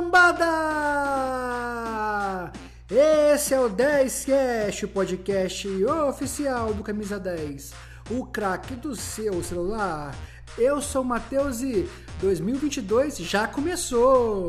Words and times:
Lambada! 0.00 0.40
Esse 2.90 3.52
é 3.52 3.60
o 3.60 3.68
10 3.68 4.24
Cast, 4.24 4.86
o 4.86 4.88
podcast 4.88 5.68
oficial 5.84 6.72
do 6.72 6.82
Camisa 6.82 7.20
10, 7.20 7.74
o 8.10 8.24
craque 8.24 8.74
do 8.74 8.96
seu 8.96 9.42
celular. 9.44 10.16
Eu 10.56 10.80
sou 10.80 11.02
o 11.02 11.04
Matheus 11.04 11.60
e 11.60 11.86
2022 12.18 13.18
já 13.18 13.46
começou! 13.46 14.48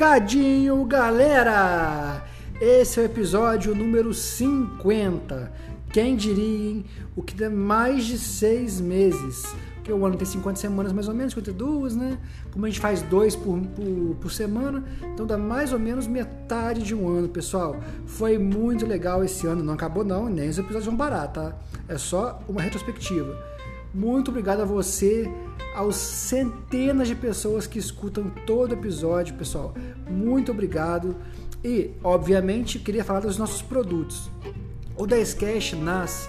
Recadinho, 0.00 0.82
galera! 0.86 2.24
Esse 2.58 2.98
é 2.98 3.02
o 3.02 3.04
episódio 3.04 3.74
número 3.74 4.14
50. 4.14 5.52
Quem 5.92 6.16
diria, 6.16 6.70
hein? 6.70 6.86
O 7.14 7.22
que 7.22 7.34
dá 7.34 7.50
mais 7.50 8.06
de 8.06 8.16
seis 8.16 8.80
meses. 8.80 9.54
Porque 9.74 9.92
o 9.92 10.06
ano 10.06 10.16
tem 10.16 10.26
50 10.26 10.58
semanas, 10.58 10.94
mais 10.94 11.06
ou 11.06 11.12
menos, 11.12 11.34
52, 11.34 11.96
né? 11.96 12.18
Como 12.50 12.64
a 12.64 12.70
gente 12.70 12.80
faz 12.80 13.02
dois 13.02 13.36
por, 13.36 13.58
por, 13.58 14.16
por 14.22 14.32
semana, 14.32 14.82
então 15.02 15.26
dá 15.26 15.36
mais 15.36 15.70
ou 15.70 15.78
menos 15.78 16.06
metade 16.06 16.82
de 16.82 16.94
um 16.94 17.06
ano, 17.06 17.28
pessoal. 17.28 17.76
Foi 18.06 18.38
muito 18.38 18.86
legal 18.86 19.22
esse 19.22 19.46
ano. 19.46 19.62
Não 19.62 19.74
acabou, 19.74 20.02
não, 20.02 20.30
nem 20.30 20.48
os 20.48 20.56
episódios 20.56 20.86
vão 20.86 20.96
parar, 20.96 21.28
tá? 21.28 21.54
É 21.86 21.98
só 21.98 22.42
uma 22.48 22.62
retrospectiva. 22.62 23.49
Muito 23.92 24.30
obrigado 24.30 24.60
a 24.60 24.64
você, 24.64 25.30
aos 25.74 25.96
centenas 25.96 27.08
de 27.08 27.14
pessoas 27.14 27.66
que 27.66 27.78
escutam 27.78 28.30
todo 28.46 28.74
episódio, 28.74 29.34
pessoal. 29.34 29.74
Muito 30.08 30.52
obrigado. 30.52 31.16
E, 31.62 31.90
obviamente, 32.02 32.78
queria 32.78 33.04
falar 33.04 33.20
dos 33.20 33.36
nossos 33.36 33.62
produtos. 33.62 34.30
O 34.96 35.06
10 35.06 35.34
Cash 35.34 35.72
nasce 35.72 36.28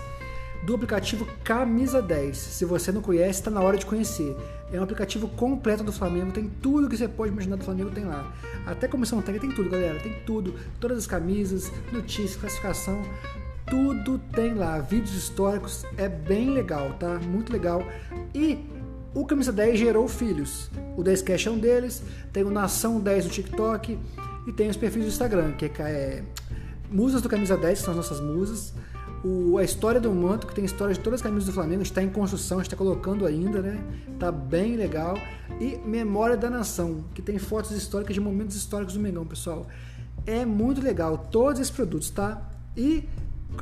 do 0.63 0.75
aplicativo 0.75 1.27
Camisa 1.43 2.01
10. 2.01 2.37
Se 2.37 2.65
você 2.65 2.91
não 2.91 3.01
conhece, 3.01 3.39
está 3.39 3.51
na 3.51 3.61
hora 3.61 3.77
de 3.77 3.85
conhecer. 3.85 4.35
É 4.71 4.79
um 4.79 4.83
aplicativo 4.83 5.27
completo 5.29 5.83
do 5.83 5.91
Flamengo, 5.91 6.31
tem 6.31 6.49
tudo 6.61 6.87
que 6.87 6.95
você 6.95 7.07
pode 7.07 7.31
imaginar 7.31 7.57
do 7.57 7.63
Flamengo 7.63 7.91
tem 7.91 8.05
lá. 8.05 8.31
Até 8.65 8.87
comissão 8.87 9.21
técnica 9.21 9.47
tem 9.47 9.55
tudo, 9.55 9.69
galera, 9.69 9.99
tem 9.99 10.13
tudo. 10.25 10.55
Todas 10.79 10.99
as 10.99 11.07
camisas, 11.07 11.71
notícias, 11.91 12.35
classificação, 12.35 13.01
tudo 13.72 14.19
tem 14.33 14.53
lá, 14.53 14.80
vídeos 14.80 15.16
históricos, 15.16 15.86
é 15.97 16.09
bem 16.09 16.50
legal, 16.50 16.94
tá? 17.00 17.17
Muito 17.19 17.53
legal. 17.53 17.81
E 18.36 18.59
o 19.16 19.25
Camisa 19.25 19.50
10 19.50 19.80
gerou 19.80 20.09
filhos. 20.09 20.69
O 20.97 21.02
10 21.02 21.22
Cash 21.22 21.47
é 21.47 21.52
um 21.52 21.58
deles, 21.58 22.03
tem 22.33 22.44
o 22.44 22.52
Nação 22.52 23.00
10 23.00 23.25
no 23.25 23.31
TikTok 23.31 23.97
e 24.45 24.52
tem 24.52 24.69
os 24.69 24.75
perfis 24.75 25.03
do 25.03 25.08
Instagram, 25.08 25.53
que 25.53 25.72
é 25.81 26.22
Musas 26.91 27.22
do 27.22 27.30
Camisa 27.30 27.55
10, 27.55 27.80
que 27.80 27.86
são 27.86 27.91
as 27.91 27.97
nossas 27.97 28.19
musas. 28.19 28.73
O, 29.23 29.58
a 29.58 29.63
história 29.63 30.02
do 30.02 30.11
manto, 30.11 30.47
que 30.47 30.53
tem 30.53 30.66
história 30.66 30.94
de 30.94 31.00
todas 31.00 31.22
as 31.22 31.23
camisas 31.23 31.45
do 31.45 31.53
Flamengo, 31.53 31.81
está 31.81 32.03
em 32.03 32.09
construção, 32.09 32.59
está 32.59 32.75
colocando 32.75 33.25
ainda, 33.25 33.61
né? 33.61 33.81
Tá 34.19 34.33
bem 34.33 34.75
legal. 34.75 35.17
E 35.61 35.78
Memória 35.85 36.35
da 36.35 36.50
Nação, 36.50 37.06
que 37.13 37.22
tem 37.22 37.38
fotos 37.38 37.72
históricas 37.72 38.16
de 38.16 38.19
momentos 38.19 38.53
históricos 38.58 38.95
do 38.95 39.00
Mengão, 39.00 39.25
pessoal. 39.25 39.66
É 40.25 40.44
muito 40.44 40.81
legal, 40.81 41.17
todos 41.17 41.61
esses 41.61 41.72
produtos, 41.72 42.09
tá? 42.09 42.50
E 42.75 43.08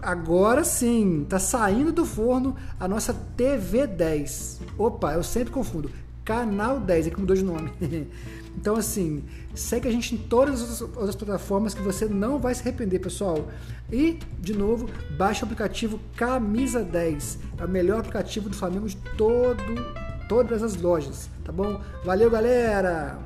Agora 0.02 0.64
sim, 0.64 1.26
tá 1.28 1.40
saindo 1.40 1.92
do 1.92 2.06
forno 2.06 2.56
a 2.80 2.88
nossa 2.88 3.14
TV 3.14 3.88
10. 3.88 4.62
Opa, 4.78 5.14
eu 5.14 5.24
sempre 5.24 5.52
confundo. 5.52 5.92
Canal 6.24 6.80
10, 6.80 7.08
é 7.08 7.10
que 7.10 7.20
mudou 7.20 7.36
de 7.36 7.44
nome. 7.44 7.72
então, 8.56 8.76
assim, 8.76 9.24
segue 9.56 9.88
a 9.88 9.92
gente 9.92 10.14
em 10.14 10.18
todas 10.18 10.62
as 10.62 10.82
outras 10.82 11.16
plataformas 11.16 11.74
que 11.74 11.82
você 11.82 12.06
não 12.06 12.38
vai 12.38 12.54
se 12.54 12.62
arrepender, 12.62 13.00
pessoal. 13.00 13.48
E, 13.92 14.20
de 14.40 14.54
novo, 14.54 14.88
baixe 15.18 15.42
o 15.42 15.46
aplicativo 15.46 16.00
Camisa 16.16 16.84
10. 16.84 17.40
É 17.58 17.66
o 17.66 17.70
melhor 17.70 18.00
aplicativo 18.00 18.48
do 18.48 18.56
Flamengo 18.56 18.88
de 18.88 18.96
todo, 19.18 19.64
todas 20.28 20.62
as 20.62 20.76
lojas, 20.76 21.30
tá 21.44 21.52
bom? 21.52 21.82
Valeu, 22.06 22.30
galera! 22.30 23.18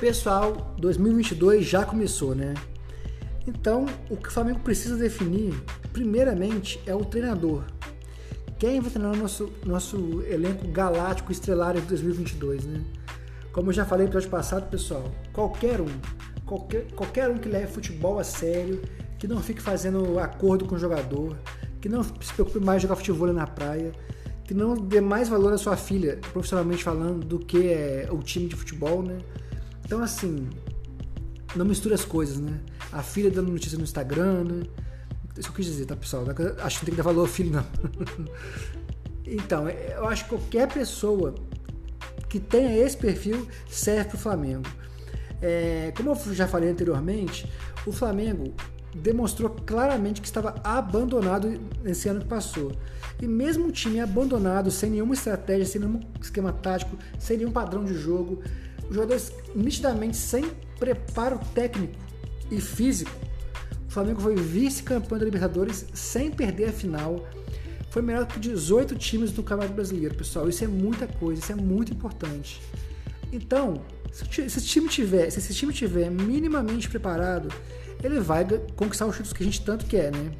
Pessoal, 0.00 0.74
2022 0.78 1.66
já 1.66 1.84
começou, 1.84 2.34
né? 2.34 2.54
Então, 3.46 3.84
o 4.08 4.16
que 4.16 4.28
o 4.28 4.32
Flamengo 4.32 4.60
precisa 4.60 4.96
definir, 4.96 5.52
primeiramente, 5.92 6.80
é 6.86 6.94
o 6.94 7.04
treinador. 7.04 7.64
Quem 8.58 8.80
vai 8.80 8.90
treinar 8.90 9.12
o 9.12 9.16
nosso, 9.16 9.52
nosso 9.62 10.22
elenco 10.22 10.66
galáctico 10.68 11.30
estrelário 11.30 11.82
de 11.82 11.86
2022, 11.88 12.64
né? 12.64 12.82
Como 13.52 13.68
eu 13.68 13.74
já 13.74 13.84
falei 13.84 14.06
no 14.06 14.10
episódio 14.10 14.30
passado, 14.30 14.70
pessoal, 14.70 15.04
qualquer 15.34 15.82
um, 15.82 16.00
qualquer, 16.46 16.90
qualquer 16.92 17.28
um 17.28 17.36
que 17.36 17.50
leve 17.50 17.66
futebol 17.66 18.18
a 18.18 18.24
sério, 18.24 18.80
que 19.18 19.28
não 19.28 19.42
fique 19.42 19.60
fazendo 19.60 20.18
acordo 20.18 20.64
com 20.64 20.76
o 20.76 20.78
jogador, 20.78 21.36
que 21.78 21.90
não 21.90 22.02
se 22.02 22.32
preocupe 22.32 22.58
mais 22.58 22.78
em 22.78 22.82
jogar 22.84 22.96
futebol 22.96 23.30
na 23.34 23.46
praia, 23.46 23.92
que 24.44 24.54
não 24.54 24.74
dê 24.74 25.02
mais 25.02 25.28
valor 25.28 25.52
à 25.52 25.58
sua 25.58 25.76
filha, 25.76 26.18
profissionalmente 26.32 26.82
falando, 26.82 27.22
do 27.22 27.38
que 27.38 27.68
é, 27.68 28.08
o 28.10 28.18
time 28.20 28.48
de 28.48 28.56
futebol, 28.56 29.02
né? 29.02 29.18
Então, 29.90 30.04
assim, 30.04 30.48
não 31.56 31.64
mistura 31.64 31.96
as 31.96 32.04
coisas, 32.04 32.38
né? 32.38 32.60
A 32.92 33.02
filha 33.02 33.28
dando 33.28 33.50
notícia 33.50 33.76
no 33.76 33.82
Instagram, 33.82 34.44
né? 34.44 34.62
Isso 35.36 35.48
que 35.48 35.48
eu 35.48 35.56
quis 35.56 35.66
dizer, 35.66 35.84
tá, 35.84 35.96
pessoal? 35.96 36.24
Acho 36.62 36.78
que 36.78 36.84
não 36.84 36.86
tem 36.86 36.94
que 36.94 36.96
dar 36.96 37.02
valor 37.02 37.22
ao 37.22 37.26
filho, 37.26 37.50
não. 37.50 37.66
então, 39.26 39.66
é, 39.66 39.96
eu 39.96 40.06
acho 40.06 40.22
que 40.22 40.30
qualquer 40.30 40.72
pessoa 40.72 41.34
que 42.28 42.38
tenha 42.38 42.72
esse 42.78 42.96
perfil 42.96 43.48
serve 43.68 44.10
para 44.10 44.14
o 44.14 44.18
Flamengo. 44.20 44.62
É, 45.42 45.92
como 45.96 46.10
eu 46.10 46.34
já 46.34 46.46
falei 46.46 46.70
anteriormente, 46.70 47.50
o 47.84 47.90
Flamengo 47.90 48.54
demonstrou 48.94 49.50
claramente 49.50 50.20
que 50.20 50.28
estava 50.28 50.54
abandonado 50.62 51.60
nesse 51.82 52.08
ano 52.08 52.20
que 52.20 52.28
passou. 52.28 52.70
E 53.20 53.26
mesmo 53.26 53.66
um 53.66 53.70
time 53.72 53.98
abandonado, 53.98 54.70
sem 54.70 54.88
nenhuma 54.88 55.14
estratégia, 55.14 55.66
sem 55.66 55.80
nenhum 55.80 55.98
esquema 56.20 56.52
tático, 56.52 56.96
sem 57.18 57.38
nenhum 57.38 57.50
padrão 57.50 57.84
de 57.84 57.94
jogo, 57.94 58.40
jogadores 58.90 59.32
nitidamente 59.54 60.16
sem 60.16 60.44
preparo 60.78 61.38
técnico 61.54 61.94
e 62.50 62.60
físico. 62.60 63.10
O 63.88 63.92
Flamengo 63.92 64.20
foi 64.20 64.36
vice-campeão 64.36 65.18
da 65.18 65.24
Libertadores 65.24 65.86
sem 65.94 66.30
perder 66.30 66.68
a 66.68 66.72
final. 66.72 67.28
Foi 67.90 68.02
melhor 68.02 68.26
que 68.26 68.38
18 68.38 68.94
times 68.96 69.32
do 69.32 69.42
Campeonato 69.42 69.74
Brasileiro, 69.74 70.14
pessoal. 70.14 70.48
Isso 70.48 70.62
é 70.62 70.68
muita 70.68 71.06
coisa, 71.06 71.42
isso 71.42 71.52
é 71.52 71.56
muito 71.56 71.92
importante. 71.92 72.62
Então, 73.32 73.82
se 74.12 74.42
esse 74.42 74.60
time 74.62 74.88
tiver, 74.88 75.28
se 75.30 75.38
esse 75.38 75.54
time 75.54 75.72
tiver 75.72 76.10
minimamente 76.10 76.88
preparado, 76.88 77.48
ele 78.02 78.20
vai 78.20 78.46
conquistar 78.76 79.06
os 79.06 79.12
títulos 79.12 79.32
que 79.32 79.42
a 79.42 79.46
gente 79.46 79.64
tanto 79.64 79.86
quer, 79.86 80.12
né? 80.12 80.32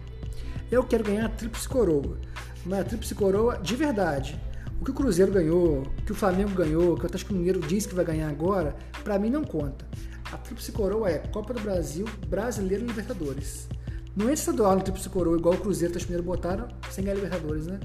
Eu 0.70 0.84
quero 0.84 1.02
ganhar 1.02 1.26
a 1.26 1.28
tríplice 1.28 1.68
coroa, 1.68 2.18
mas 2.64 2.80
a 2.80 2.84
tríplice 2.84 3.14
coroa 3.14 3.58
de 3.58 3.74
verdade 3.74 4.40
o 4.80 4.84
que 4.84 4.90
o 4.90 4.94
Cruzeiro 4.94 5.30
ganhou, 5.30 5.82
o 5.82 6.02
que 6.06 6.12
o 6.12 6.14
Flamengo 6.14 6.50
ganhou, 6.54 6.94
o 6.94 6.96
que 6.96 7.02
o 7.02 7.06
Atlético 7.06 7.34
Mineiro 7.34 7.60
diz 7.60 7.84
que 7.84 7.94
vai 7.94 8.04
ganhar 8.04 8.28
agora, 8.30 8.74
para 9.04 9.18
mim 9.18 9.28
não 9.28 9.44
conta. 9.44 9.86
A 10.32 10.38
Tríplice 10.38 10.72
Coroa 10.72 11.10
é 11.10 11.18
Copa 11.18 11.52
do 11.52 11.60
Brasil, 11.60 12.06
Brasileiro 12.28 12.84
e 12.84 12.86
Libertadores. 12.86 13.68
Não 14.16 14.28
é 14.28 14.32
estadual 14.32 14.76
no 14.76 14.82
Tríplice 14.82 15.08
Coroa, 15.10 15.36
igual 15.36 15.54
o 15.54 15.58
Cruzeiro 15.58 15.92
e 15.92 15.96
o 15.96 15.98
Atlético 15.98 16.12
Mineiro 16.12 16.26
botaram 16.26 16.68
sem 16.90 17.04
ganhar 17.04 17.16
Libertadores, 17.16 17.66
né? 17.66 17.78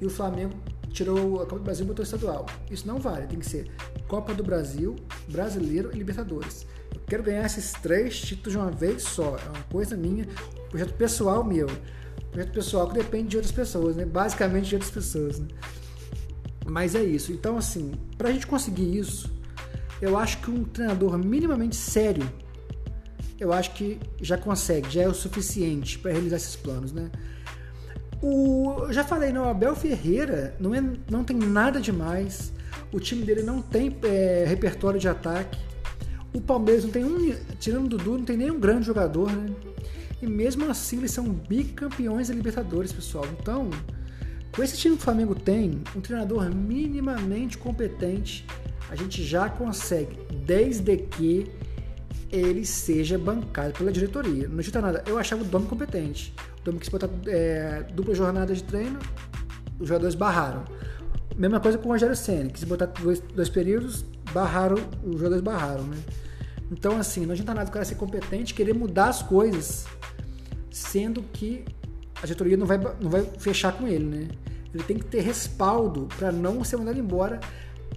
E 0.00 0.06
o 0.06 0.10
Flamengo 0.10 0.54
tirou 0.90 1.36
a 1.36 1.44
Copa 1.44 1.58
do 1.58 1.62
Brasil 1.62 1.84
e 1.84 1.88
botou 1.88 2.02
estadual. 2.02 2.46
Isso 2.68 2.86
não 2.86 2.98
vale, 2.98 3.28
tem 3.28 3.38
que 3.38 3.46
ser 3.46 3.70
Copa 4.08 4.34
do 4.34 4.42
Brasil, 4.42 4.96
Brasileiro 5.28 5.90
e 5.94 5.98
Libertadores. 5.98 6.66
Eu 6.92 7.00
quero 7.06 7.22
ganhar 7.22 7.46
esses 7.46 7.72
três 7.74 8.20
títulos 8.20 8.52
de 8.52 8.58
uma 8.58 8.72
vez 8.72 9.04
só. 9.04 9.36
É 9.36 9.48
uma 9.50 9.62
coisa 9.70 9.96
minha, 9.96 10.26
projeto 10.68 10.94
pessoal 10.94 11.44
meu. 11.44 11.68
Projeto 12.32 12.52
pessoal 12.52 12.88
que 12.88 12.94
depende 12.94 13.28
de 13.28 13.36
outras 13.36 13.52
pessoas, 13.52 13.94
né? 13.94 14.04
Basicamente 14.04 14.68
de 14.68 14.74
outras 14.74 14.90
pessoas, 14.90 15.38
né? 15.38 15.46
Mas 16.70 16.94
é 16.94 17.02
isso. 17.02 17.32
Então, 17.32 17.58
assim, 17.58 17.92
para 18.16 18.28
a 18.28 18.32
gente 18.32 18.46
conseguir 18.46 18.96
isso, 18.96 19.28
eu 20.00 20.16
acho 20.16 20.38
que 20.38 20.50
um 20.50 20.62
treinador 20.62 21.18
minimamente 21.18 21.74
sério, 21.74 22.24
eu 23.38 23.52
acho 23.52 23.72
que 23.74 23.98
já 24.20 24.38
consegue, 24.38 24.88
já 24.88 25.02
é 25.02 25.08
o 25.08 25.14
suficiente 25.14 25.98
para 25.98 26.12
realizar 26.12 26.36
esses 26.36 26.54
planos, 26.54 26.92
né? 26.92 27.10
O, 28.22 28.84
eu 28.84 28.92
já 28.92 29.02
falei, 29.02 29.32
não, 29.32 29.46
o 29.46 29.48
Abel 29.48 29.74
Ferreira 29.74 30.54
não, 30.60 30.74
é, 30.74 30.82
não 31.10 31.24
tem 31.24 31.36
nada 31.36 31.80
demais. 31.80 32.52
O 32.92 33.00
time 33.00 33.24
dele 33.24 33.42
não 33.42 33.60
tem 33.60 33.96
é, 34.02 34.44
repertório 34.46 35.00
de 35.00 35.08
ataque. 35.08 35.58
O 36.32 36.40
Palmeiras 36.40 36.84
não 36.84 36.90
tem 36.90 37.04
um. 37.04 37.34
Tirando 37.58 37.86
o 37.86 37.88
Dudu, 37.88 38.18
não 38.18 38.24
tem 38.24 38.36
nenhum 38.36 38.60
grande 38.60 38.86
jogador, 38.86 39.32
né? 39.32 39.52
E 40.22 40.26
mesmo 40.26 40.70
assim 40.70 40.98
eles 40.98 41.10
são 41.10 41.24
bicampeões 41.24 42.28
da 42.28 42.34
Libertadores, 42.34 42.92
pessoal. 42.92 43.24
Então, 43.40 43.70
Com 44.52 44.62
esse 44.62 44.76
time 44.76 44.96
que 44.96 45.02
o 45.02 45.04
Flamengo 45.04 45.34
tem, 45.34 45.82
um 45.94 46.00
treinador 46.00 46.52
minimamente 46.54 47.56
competente, 47.56 48.44
a 48.90 48.96
gente 48.96 49.22
já 49.22 49.48
consegue, 49.48 50.18
desde 50.44 50.96
que 50.96 51.50
ele 52.30 52.64
seja 52.64 53.18
bancado 53.18 53.72
pela 53.74 53.92
diretoria. 53.92 54.48
Não 54.48 54.58
adianta 54.58 54.80
nada. 54.80 55.04
Eu 55.06 55.18
achava 55.18 55.42
o 55.42 55.44
Dom 55.44 55.62
competente. 55.62 56.34
O 56.60 56.64
Dom 56.64 56.78
quis 56.78 56.88
botar 56.88 57.08
é, 57.26 57.84
dupla 57.92 58.14
jornada 58.14 58.54
de 58.54 58.62
treino, 58.62 58.98
os 59.78 59.88
jogadores 59.88 60.14
barraram. 60.14 60.64
Mesma 61.36 61.60
coisa 61.60 61.78
com 61.78 61.88
o 61.88 61.92
Rogério 61.92 62.16
Senna, 62.16 62.50
quis 62.50 62.64
botar 62.64 62.86
dois, 62.86 63.20
dois 63.20 63.48
períodos, 63.48 64.04
barraram, 64.32 64.76
os 65.04 65.16
jogadores 65.16 65.42
barraram, 65.42 65.84
né? 65.84 65.96
Então, 66.70 66.96
assim, 66.98 67.24
não 67.24 67.32
adianta 67.32 67.54
nada 67.54 67.68
o 67.68 67.72
cara 67.72 67.84
ser 67.84 67.96
competente, 67.96 68.54
querer 68.54 68.74
mudar 68.74 69.08
as 69.08 69.22
coisas, 69.22 69.86
sendo 70.70 71.22
que 71.22 71.64
a 72.22 72.26
diretoria 72.26 72.56
não 72.56 72.66
vai, 72.66 72.78
não 72.78 73.10
vai 73.10 73.22
fechar 73.38 73.72
com 73.72 73.86
ele, 73.86 74.04
né? 74.04 74.28
Ele 74.72 74.84
tem 74.84 74.98
que 74.98 75.04
ter 75.04 75.20
respaldo 75.20 76.08
para 76.16 76.30
não 76.30 76.62
ser 76.62 76.76
mandado 76.76 76.98
embora 76.98 77.40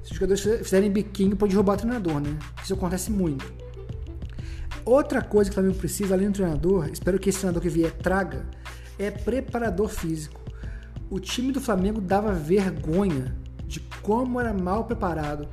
se 0.04 0.12
os 0.12 0.18
jogadores 0.18 0.42
fizerem 0.42 0.92
biquinho 0.92 1.36
para 1.36 1.48
derrubar 1.48 1.74
o 1.74 1.78
treinador, 1.78 2.20
né? 2.20 2.38
Isso 2.64 2.74
acontece 2.74 3.12
muito. 3.12 3.54
Outra 4.86 5.22
coisa 5.22 5.50
que 5.50 5.54
o 5.54 5.56
Flamengo 5.56 5.80
precisa, 5.80 6.14
além 6.14 6.28
do 6.28 6.34
treinador, 6.34 6.90
espero 6.92 7.20
que 7.20 7.30
esse 7.30 7.40
treinador 7.40 7.62
que 7.62 7.70
vier 7.70 7.92
traga, 7.92 8.46
é 9.00 9.10
preparador 9.10 9.88
físico. 9.88 10.42
O 11.10 11.20
time 11.20 11.52
do 11.52 11.62
Flamengo 11.62 12.02
dava 12.02 12.34
vergonha 12.34 13.36
de 13.66 13.80
como 14.02 14.40
era 14.40 14.54
mal 14.54 14.86
preparado. 14.86 15.48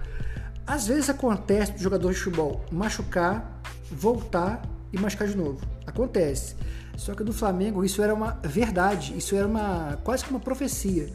Às 0.67 0.87
vezes 0.87 1.11
acontece 1.11 1.73
do 1.73 1.81
jogador 1.81 2.13
de 2.13 2.19
futebol 2.19 2.65
machucar, 2.73 3.61
voltar 3.91 4.63
e 4.93 4.99
machucar 4.99 5.29
de 5.29 5.37
novo. 5.37 5.61
Acontece. 5.87 6.57
Só 7.01 7.15
que 7.15 7.25
do 7.25 7.33
Flamengo 7.33 7.83
isso 7.83 8.03
era 8.03 8.13
uma 8.13 8.33
verdade, 8.43 9.17
isso 9.17 9.35
era 9.35 9.47
uma 9.49 9.99
quase 10.05 10.23
que 10.23 10.31
uma 10.31 10.39
profecia. 10.39 11.11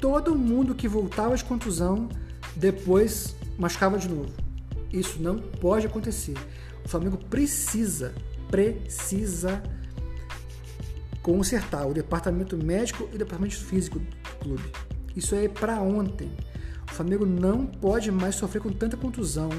Todo 0.00 0.36
mundo 0.36 0.72
que 0.72 0.86
voltava 0.86 1.36
de 1.36 1.42
contusão 1.42 2.08
depois 2.54 3.34
machucava 3.58 3.98
de 3.98 4.08
novo. 4.08 4.32
Isso 4.92 5.20
não 5.20 5.40
pode 5.40 5.84
acontecer. 5.84 6.34
O 6.84 6.88
Flamengo 6.88 7.18
precisa, 7.18 8.14
precisa 8.48 9.60
consertar 11.22 11.88
o 11.88 11.92
departamento 11.92 12.56
médico 12.56 13.08
e 13.10 13.16
o 13.16 13.18
departamento 13.18 13.56
físico 13.56 13.98
do 13.98 14.36
clube. 14.38 14.72
Isso 15.16 15.34
é 15.34 15.48
para 15.48 15.80
ontem. 15.80 16.30
O 16.88 16.94
Flamengo 16.94 17.26
não 17.26 17.66
pode 17.66 18.12
mais 18.12 18.36
sofrer 18.36 18.62
com 18.62 18.70
tanta 18.70 18.96
contusão. 18.96 19.50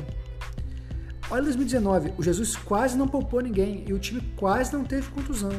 Olha 1.29 1.43
2019, 1.43 2.13
o 2.17 2.23
Jesus 2.23 2.55
quase 2.55 2.97
não 2.97 3.05
poupou 3.05 3.41
ninguém 3.41 3.83
e 3.85 3.93
o 3.93 3.99
time 3.99 4.21
quase 4.37 4.71
não 4.71 4.85
teve 4.85 5.09
contusão. 5.11 5.51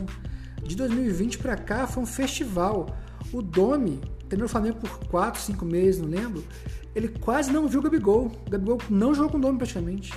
De 0.63 0.75
2020 0.75 1.39
para 1.39 1.57
cá 1.57 1.87
foi 1.87 2.03
um 2.03 2.07
festival. 2.07 2.87
O 3.33 3.43
Domi 3.43 4.01
treinou 4.29 4.47
o 4.47 4.49
Flamengo 4.49 4.79
por 4.79 4.99
4, 5.09 5.41
5 5.41 5.65
meses, 5.67 6.01
não 6.01 6.09
lembro. 6.09 6.43
Ele 6.95 7.09
quase 7.09 7.53
não 7.53 7.69
viu 7.69 7.81
o 7.81 7.83
Gabigol. 7.83 8.33
O 8.47 8.51
Gabigol 8.51 8.79
não 8.89 9.15
jogou 9.15 9.33
com 9.33 9.37
o 9.37 9.41
Domi 9.41 9.59
praticamente. 9.59 10.13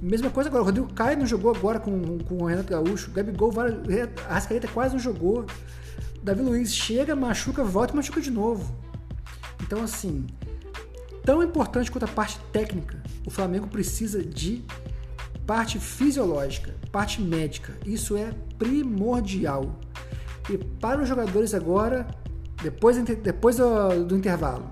Mesma 0.00 0.30
coisa 0.30 0.48
agora, 0.48 0.62
o 0.62 0.66
Rodrigo 0.66 0.94
Caio 0.94 1.18
não 1.18 1.26
jogou 1.26 1.54
agora 1.54 1.78
com, 1.78 2.18
com 2.18 2.42
o 2.42 2.46
Renato 2.46 2.70
Gaúcho. 2.70 3.10
O 3.10 3.14
Gabigol, 3.14 3.52
a 4.28 4.34
Rascaeta 4.34 4.66
quase 4.68 4.94
não 4.94 5.00
jogou. 5.00 5.44
Davi 6.22 6.40
Luiz 6.40 6.72
chega, 6.72 7.14
machuca, 7.14 7.62
volta 7.62 7.92
e 7.92 7.96
machuca 7.96 8.20
de 8.20 8.30
novo. 8.30 8.74
Então, 9.62 9.82
assim, 9.82 10.26
tão 11.28 11.42
importante 11.42 11.90
quanto 11.90 12.04
a 12.04 12.08
parte 12.08 12.40
técnica, 12.50 13.02
o 13.26 13.30
Flamengo 13.30 13.66
precisa 13.66 14.24
de 14.24 14.64
parte 15.46 15.78
fisiológica, 15.78 16.74
parte 16.90 17.20
médica. 17.20 17.74
Isso 17.84 18.16
é 18.16 18.32
primordial. 18.58 19.78
E 20.48 20.56
para 20.56 21.02
os 21.02 21.06
jogadores 21.06 21.52
agora, 21.52 22.06
depois, 22.62 22.96
depois 22.96 23.56
do, 23.58 24.06
do 24.06 24.16
intervalo, 24.16 24.70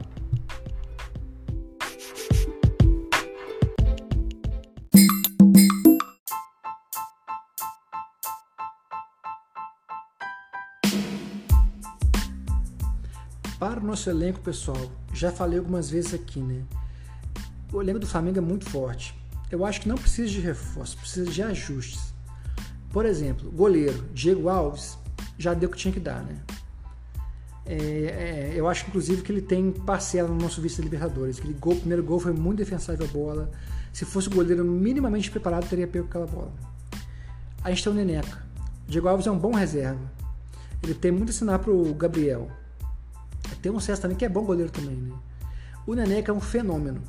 o 13.87 13.91
nosso 13.91 14.11
elenco, 14.11 14.41
pessoal, 14.41 14.91
já 15.15 15.31
falei 15.31 15.59
algumas 15.59 15.89
vezes 15.89 16.13
aqui, 16.13 16.41
né? 16.41 16.63
O 17.73 17.81
elenco 17.81 18.01
do 18.01 18.07
Flamengo 18.07 18.39
é 18.39 18.41
muito 18.41 18.69
forte. 18.69 19.15
Eu 19.51 19.65
acho 19.65 19.81
que 19.81 19.89
não 19.89 19.97
precisa 19.97 20.29
de 20.29 20.41
reforço, 20.41 20.97
precisa 20.99 21.31
de 21.31 21.43
ajustes. 21.43 22.13
Por 22.91 23.07
exemplo, 23.07 23.51
goleiro, 23.51 24.05
Diego 24.13 24.49
Alves, 24.49 24.99
já 25.39 25.55
deu 25.55 25.69
o 25.69 25.73
que 25.73 25.79
tinha 25.79 25.95
que 25.95 26.01
dar, 26.01 26.23
né? 26.23 26.37
É, 27.65 27.77
é, 27.77 28.53
eu 28.55 28.69
acho, 28.69 28.87
inclusive, 28.89 29.23
que 29.23 29.31
ele 29.31 29.43
tem 29.43 29.71
parcela 29.71 30.29
no 30.29 30.37
nosso 30.37 30.61
vice 30.61 30.83
Libertadores. 30.83 31.39
Gol, 31.39 31.75
o 31.75 31.77
primeiro 31.77 32.03
gol 32.03 32.19
foi 32.19 32.33
muito 32.33 32.59
defensável 32.59 33.07
a 33.07 33.09
bola. 33.09 33.51
Se 33.93 34.05
fosse 34.05 34.29
o 34.29 34.31
goleiro 34.33 34.65
minimamente 34.65 35.31
preparado, 35.31 35.69
teria 35.69 35.87
pego 35.87 36.07
aquela 36.07 36.27
bola. 36.27 36.53
A 37.63 37.71
gente 37.71 37.85
tem 37.85 37.93
o 37.93 37.97
Neneca. 37.97 38.45
Diego 38.89 39.09
Alves 39.09 39.27
é 39.27 39.31
um 39.31 39.39
bom 39.39 39.53
reserva. 39.53 40.01
Ele 40.83 40.95
tem 40.95 41.11
muito 41.11 41.29
a 41.29 41.33
ensinar 41.33 41.59
para 41.59 41.73
o 41.73 41.95
Gabriel. 41.95 42.51
Tem 43.67 43.75
um 43.75 43.81
César 43.81 44.03
também 44.03 44.17
que 44.17 44.25
é 44.25 44.29
bom 44.29 44.45
goleiro 44.45 44.71
também, 44.71 44.95
né? 44.95 45.13
O 45.85 45.93
Neneca 45.93 46.31
é 46.31 46.33
um 46.33 46.41
fenômeno. 46.41 47.03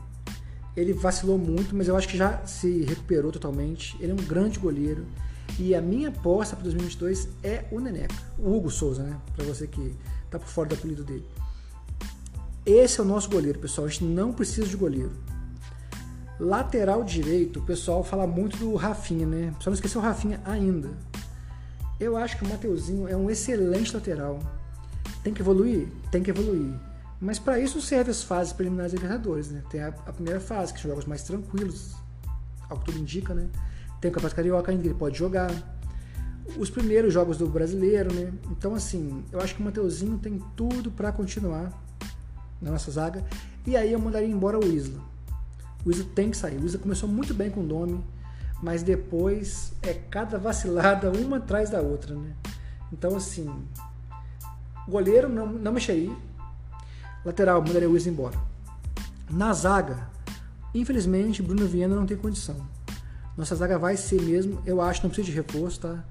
Ele 0.75 0.91
vacilou 0.91 1.37
muito, 1.37 1.75
mas 1.75 1.87
eu 1.87 1.95
acho 1.95 2.07
que 2.07 2.17
já 2.17 2.43
se 2.47 2.81
recuperou 2.81 3.31
totalmente. 3.31 3.95
Ele 3.99 4.11
é 4.11 4.15
um 4.15 4.25
grande 4.25 4.57
goleiro. 4.57 5.05
E 5.59 5.75
a 5.75 5.81
minha 5.83 6.09
aposta 6.09 6.55
para 6.55 6.63
2022 6.63 7.29
é 7.43 7.65
o 7.71 7.79
Neneca. 7.79 8.15
O 8.39 8.57
Hugo 8.57 8.71
Souza, 8.71 9.03
né? 9.03 9.15
Para 9.35 9.45
você 9.45 9.67
que 9.67 9.95
tá 10.31 10.39
por 10.39 10.47
fora 10.47 10.69
do 10.69 10.73
apelido 10.73 11.03
dele. 11.03 11.27
Esse 12.65 12.99
é 12.99 13.03
o 13.03 13.05
nosso 13.05 13.29
goleiro, 13.29 13.59
pessoal. 13.59 13.85
A 13.85 13.89
gente 13.91 14.05
não 14.05 14.33
precisa 14.33 14.65
de 14.65 14.75
goleiro. 14.75 15.11
Lateral 16.39 17.03
direito, 17.03 17.59
o 17.59 17.65
pessoal 17.67 18.03
fala 18.03 18.25
muito 18.25 18.57
do 18.57 18.73
Rafinha, 18.73 19.27
né? 19.27 19.53
Só 19.59 19.69
não 19.69 19.75
esqueceu 19.75 20.01
o 20.01 20.03
Rafinha 20.03 20.41
ainda. 20.43 20.89
Eu 21.99 22.17
acho 22.17 22.35
que 22.35 22.43
o 22.43 22.49
Mateuzinho 22.49 23.07
é 23.07 23.15
um 23.15 23.29
excelente 23.29 23.93
lateral. 23.93 24.39
Tem 25.27 25.33
que 25.33 25.41
evoluir? 25.41 25.89
Tem 26.09 26.23
que 26.23 26.29
evoluir. 26.29 26.73
Mas 27.19 27.37
para 27.37 27.59
isso 27.59 27.81
servem 27.81 28.11
as 28.11 28.23
fases 28.23 28.53
preliminares 28.53 28.93
da 28.93 28.97
Libertadores, 28.97 29.51
né? 29.51 29.61
Tem 29.69 29.81
a, 29.81 29.89
a, 29.89 30.13
primeira 30.13 30.39
fase, 30.39 30.73
que 30.73 30.79
são 30.79 30.89
jogos 30.89 31.03
mais 31.03 31.21
tranquilos, 31.21 31.97
ao 32.69 32.79
que 32.79 32.85
tudo 32.85 32.97
indica, 32.97 33.33
né? 33.33 33.49
Tem 33.99 34.09
o 34.09 34.13
Campeonato 34.13 34.37
Carioca 34.37 34.71
ainda 34.71 34.85
ele 34.87 34.93
pode 34.93 35.17
jogar. 35.17 35.51
Os 36.57 36.69
primeiros 36.69 37.13
jogos 37.13 37.37
do 37.37 37.45
Brasileiro, 37.45 38.13
né? 38.13 38.31
Então, 38.49 38.73
assim, 38.73 39.21
eu 39.29 39.41
acho 39.41 39.53
que 39.53 39.61
o 39.61 39.65
Mateuzinho 39.65 40.17
tem 40.17 40.41
tudo 40.55 40.89
para 40.91 41.11
continuar 41.11 41.73
na 42.61 42.71
nossa 42.71 42.89
zaga. 42.89 43.21
E 43.65 43.75
aí 43.75 43.91
eu 43.91 43.99
mandaria 43.99 44.29
embora 44.29 44.57
o 44.57 44.63
Isla. 44.63 45.01
O 45.83 45.91
Isla 45.91 46.05
tem 46.15 46.31
que 46.31 46.37
sair. 46.37 46.57
O 46.57 46.65
Isla 46.65 46.79
começou 46.79 47.09
muito 47.09 47.33
bem 47.33 47.51
com 47.51 47.59
o 47.59 47.67
nome, 47.67 48.01
mas 48.63 48.81
depois 48.81 49.73
é 49.81 49.93
cada 49.93 50.37
vacilada 50.37 51.11
uma 51.11 51.35
atrás 51.35 51.69
da 51.69 51.81
outra, 51.81 52.15
né? 52.15 52.31
Então, 52.93 53.17
assim, 53.17 53.53
Goleiro, 54.87 55.27
não, 55.27 55.47
não 55.47 55.71
mexeria. 55.71 56.15
Lateral, 57.25 57.61
mandaria 57.61 57.89
o 57.89 57.93
Wilson 57.93 58.09
embora. 58.09 58.37
Na 59.29 59.51
zaga, 59.51 60.09
infelizmente, 60.73 61.41
Bruno 61.41 61.67
Viana 61.67 61.95
não 61.95 62.05
tem 62.05 62.15
condição. 62.15 62.55
Nossa 63.35 63.55
zaga 63.55 63.77
vai 63.77 63.97
ser 63.97 64.21
mesmo, 64.21 64.61
eu 64.65 64.81
acho, 64.81 65.03
não 65.03 65.09
precisa 65.09 65.27
de 65.27 65.33
reforço, 65.33 65.81
tá? 65.81 66.03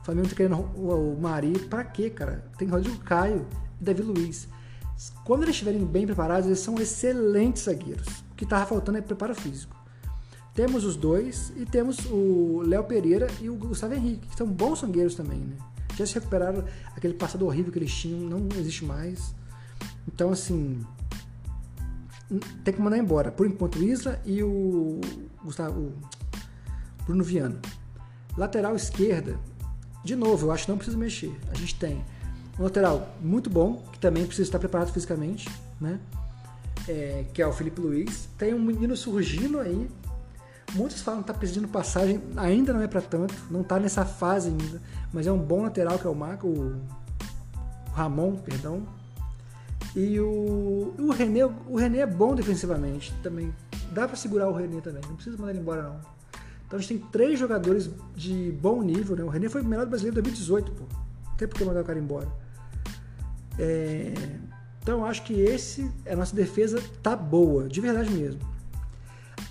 O 0.00 0.04
Flamengo 0.04 0.28
tá 0.28 0.34
querendo 0.34 0.56
o, 0.56 1.14
o 1.14 1.20
Mari, 1.20 1.58
pra 1.58 1.84
quê, 1.84 2.10
cara? 2.10 2.44
Tem 2.56 2.66
Rodrigo 2.66 2.98
Caio 3.00 3.46
e 3.80 3.84
Davi 3.84 4.02
Luiz. 4.02 4.48
Quando 5.24 5.42
eles 5.42 5.54
estiverem 5.54 5.84
bem 5.84 6.06
preparados, 6.06 6.46
eles 6.46 6.58
são 6.58 6.76
excelentes 6.80 7.64
zagueiros. 7.64 8.06
O 8.32 8.34
que 8.34 8.46
tava 8.46 8.66
faltando 8.66 8.98
é 8.98 9.00
preparo 9.02 9.34
físico. 9.34 9.76
Temos 10.54 10.84
os 10.84 10.96
dois 10.96 11.52
e 11.56 11.64
temos 11.64 11.98
o 12.10 12.62
Léo 12.66 12.84
Pereira 12.84 13.28
e 13.40 13.48
o 13.48 13.54
Gustavo 13.54 13.94
Henrique, 13.94 14.26
que 14.26 14.36
são 14.36 14.46
bons 14.46 14.80
zagueiros 14.80 15.14
também, 15.14 15.38
né? 15.38 15.56
Já 15.96 16.06
se 16.06 16.14
recuperaram, 16.14 16.64
aquele 16.96 17.14
passado 17.14 17.46
horrível 17.46 17.72
que 17.72 17.78
eles 17.78 17.92
tinham 17.92 18.20
não 18.20 18.48
existe 18.58 18.84
mais. 18.84 19.34
Então, 20.06 20.30
assim, 20.30 20.84
tem 22.64 22.74
que 22.74 22.80
mandar 22.80 22.98
embora. 22.98 23.30
Por 23.30 23.46
enquanto, 23.46 23.78
o 23.78 23.82
Isla 23.82 24.20
e 24.24 24.42
o 24.42 25.00
Gustavo, 25.44 25.92
Bruno 27.04 27.22
Viana. 27.22 27.60
Lateral 28.36 28.74
esquerda, 28.74 29.38
de 30.04 30.16
novo, 30.16 30.46
eu 30.46 30.52
acho 30.52 30.64
que 30.64 30.70
não 30.70 30.78
precisa 30.78 30.96
mexer. 30.96 31.38
A 31.50 31.54
gente 31.54 31.74
tem 31.76 32.04
um 32.58 32.62
lateral 32.64 33.14
muito 33.20 33.48
bom, 33.48 33.84
que 33.92 33.98
também 33.98 34.26
precisa 34.26 34.48
estar 34.48 34.58
preparado 34.58 34.92
fisicamente, 34.92 35.48
né? 35.80 36.00
É, 36.88 37.24
que 37.32 37.40
é 37.40 37.46
o 37.46 37.52
Felipe 37.52 37.80
Luiz. 37.80 38.28
Tem 38.36 38.52
um 38.52 38.60
menino 38.60 38.96
surgindo 38.96 39.60
aí, 39.60 39.88
Muitos 40.74 41.02
falam 41.02 41.22
que 41.22 41.30
está 41.30 41.38
pedindo 41.38 41.68
passagem, 41.68 42.22
ainda 42.36 42.72
não 42.72 42.80
é 42.80 42.88
para 42.88 43.02
tanto, 43.02 43.34
não 43.50 43.60
está 43.60 43.78
nessa 43.78 44.06
fase 44.06 44.48
ainda, 44.48 44.80
mas 45.12 45.26
é 45.26 45.32
um 45.32 45.38
bom 45.38 45.62
lateral 45.62 45.98
que 45.98 46.06
é 46.06 46.10
o 46.10 46.14
Marco, 46.14 46.46
o 46.46 46.80
Ramon, 47.92 48.36
perdão. 48.36 48.82
E 49.94 50.18
o, 50.18 50.94
o 50.98 51.10
René, 51.10 51.44
o 51.44 51.76
René 51.76 51.98
é 51.98 52.06
bom 52.06 52.34
defensivamente 52.34 53.12
também. 53.22 53.52
Dá 53.90 54.08
para 54.08 54.16
segurar 54.16 54.48
o 54.48 54.52
René 54.52 54.80
também, 54.80 55.02
não 55.06 55.14
precisa 55.14 55.36
mandar 55.36 55.50
ele 55.50 55.60
embora 55.60 55.82
não. 55.82 56.00
Então 56.66 56.78
a 56.78 56.82
gente 56.82 57.00
tem 57.00 57.10
três 57.10 57.38
jogadores 57.38 57.90
de 58.16 58.50
bom 58.52 58.82
nível, 58.82 59.14
né? 59.14 59.22
O 59.22 59.28
René 59.28 59.50
foi 59.50 59.60
o 59.60 59.64
melhor 59.64 59.84
do 59.84 59.90
brasileiro 59.90 60.18
em 60.18 60.22
2018, 60.22 60.72
pô. 60.72 60.84
Não 61.26 61.36
tem 61.36 61.46
por 61.46 61.58
que 61.58 61.64
mandar 61.66 61.82
o 61.82 61.84
cara 61.84 61.98
embora. 61.98 62.28
É, 63.58 64.14
então 64.82 65.04
acho 65.04 65.22
que 65.22 65.34
esse, 65.34 65.90
a 66.10 66.16
nossa 66.16 66.34
defesa 66.34 66.82
tá 67.02 67.14
boa, 67.14 67.68
de 67.68 67.78
verdade 67.78 68.10
mesmo. 68.10 68.40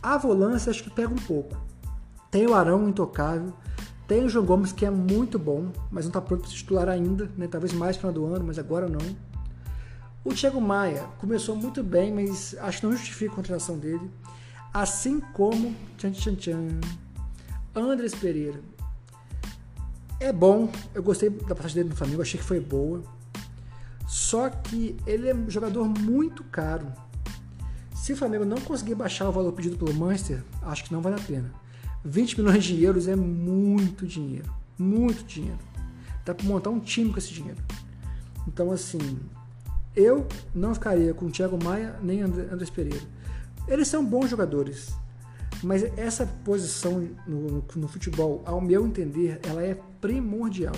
A 0.02 0.18
volância 0.18 0.70
acho 0.70 0.84
que 0.84 0.90
pega 0.90 1.14
um 1.14 1.18
pouco. 1.18 1.56
Tem 2.30 2.48
o 2.48 2.54
Arão 2.54 2.90
intocável, 2.90 3.54
tem 4.08 4.26
o 4.26 4.30
João 4.30 4.46
Gomes 4.46 4.72
que 4.72 4.86
é 4.86 4.90
muito 4.90 5.38
bom, 5.38 5.72
mas 5.92 6.06
não 6.06 6.10
está 6.10 6.22
pronto 6.22 6.42
para 6.42 6.50
titular 6.50 6.90
ainda, 6.90 7.30
né? 7.38 7.48
talvez 7.48 7.72
mais 7.74 7.98
para 7.98 8.12
do 8.12 8.26
ano, 8.26 8.46
mas 8.46 8.58
agora 8.58 8.90
não. 8.90 9.00
O 10.24 10.34
Thiago 10.34 10.62
Maia 10.62 11.06
começou 11.18 11.56
muito 11.56 11.84
bem, 11.84 12.14
mas 12.14 12.56
acho 12.60 12.80
que 12.80 12.86
não 12.86 12.94
justifica 12.94 13.32
a 13.32 13.36
contratação 13.36 13.78
dele. 13.78 14.12
Assim 14.74 15.20
como 15.20 15.76
tchan, 15.98 16.12
tchan, 16.12 16.36
tchan, 16.36 16.80
Andres 17.76 18.14
Pereira. 18.14 18.60
É 20.20 20.32
bom, 20.32 20.70
eu 20.94 21.02
gostei 21.02 21.30
da 21.30 21.56
passagem 21.56 21.78
dele 21.78 21.90
no 21.90 21.96
Flamengo, 21.96 22.22
achei 22.22 22.40
que 22.40 22.46
foi 22.46 22.60
boa. 22.60 23.02
Só 24.08 24.50
que 24.50 24.96
ele 25.08 25.30
é 25.30 25.34
um 25.34 25.50
jogador 25.50 25.86
muito 25.86 26.44
caro. 26.44 26.92
Se 28.02 28.14
o 28.14 28.18
Flamengo 28.18 28.44
não 28.44 28.60
conseguir 28.60 28.96
baixar 28.96 29.30
o 29.30 29.32
valor 29.32 29.52
pedido 29.52 29.78
pelo 29.78 29.94
Manchester, 29.94 30.44
acho 30.64 30.86
que 30.86 30.92
não 30.92 31.02
vale 31.02 31.18
a 31.18 31.24
pena. 31.24 31.54
20 32.04 32.42
milhões 32.42 32.64
de 32.64 32.84
euros 32.84 33.08
é 33.08 33.16
muito 33.16 34.08
dinheiro. 34.08 34.52
Muito 34.76 35.24
dinheiro. 35.24 35.60
Dá 36.26 36.34
para 36.34 36.44
montar 36.48 36.72
um 36.72 36.80
time 36.80 37.12
com 37.12 37.20
esse 37.20 37.32
dinheiro. 37.32 37.62
Então, 38.48 38.72
assim, 38.72 39.20
eu 39.96 40.26
não 40.52 40.74
ficaria 40.74 41.14
com 41.14 41.28
o 41.28 41.30
Thiago 41.30 41.64
Maia 41.64 41.96
nem 42.02 42.24
Andrés 42.24 42.72
Pereira. 42.72 43.06
Eles 43.68 43.88
são 43.88 44.04
bons 44.04 44.32
jogadores, 44.32 44.96
mas 45.62 45.84
essa 45.96 46.26
posição 46.26 47.08
no, 47.28 47.64
no 47.76 47.88
futebol, 47.88 48.42
ao 48.48 48.60
meu 48.60 48.84
entender, 48.84 49.40
ela 49.48 49.62
é 49.62 49.78
primordial. 50.02 50.74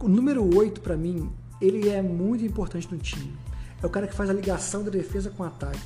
O, 0.00 0.08
número 0.08 0.56
8, 0.56 0.80
para 0.80 0.96
mim, 0.96 1.28
ele 1.60 1.88
é 1.88 2.00
muito 2.00 2.44
importante 2.44 2.88
no 2.88 2.98
time. 2.98 3.47
É 3.82 3.86
o 3.86 3.90
cara 3.90 4.06
que 4.06 4.14
faz 4.14 4.28
a 4.28 4.32
ligação 4.32 4.82
da 4.82 4.90
defesa 4.90 5.30
com 5.30 5.42
o 5.42 5.46
ataque. 5.46 5.80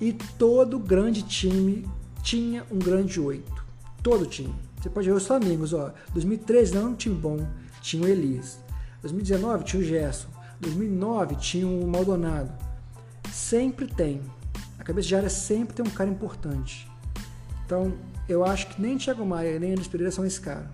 E 0.00 0.12
todo 0.12 0.78
grande 0.78 1.22
time 1.22 1.88
tinha 2.22 2.64
um 2.70 2.78
grande 2.78 3.20
8. 3.20 3.64
Todo 4.02 4.26
time. 4.26 4.54
Você 4.80 4.90
pode 4.90 5.08
ver 5.08 5.14
os 5.14 5.26
Flamengos, 5.26 5.72
ó. 5.72 5.92
2013 6.12 6.74
não 6.74 6.80
era 6.80 6.90
um 6.90 6.94
time 6.94 7.14
bom, 7.14 7.46
tinha 7.80 8.02
o 8.02 8.08
Elias. 8.08 8.58
2019 9.00 9.64
tinha 9.64 9.82
o 9.82 9.84
Gerson. 9.84 10.28
2009 10.60 11.36
tinha 11.36 11.66
o 11.66 11.86
Maldonado. 11.86 12.52
Sempre 13.32 13.86
tem. 13.86 14.20
A 14.78 14.84
cabeça 14.84 15.08
de 15.08 15.16
área 15.16 15.30
sempre 15.30 15.74
tem 15.74 15.84
um 15.84 15.90
cara 15.90 16.10
importante. 16.10 16.90
Então, 17.64 17.94
eu 18.28 18.44
acho 18.44 18.68
que 18.68 18.80
nem 18.80 18.98
Thiago 18.98 19.24
Maia 19.24 19.58
nem 19.58 19.72
Andrés 19.72 19.88
Pereira 19.88 20.12
são 20.12 20.24
esse 20.24 20.40
cara. 20.40 20.70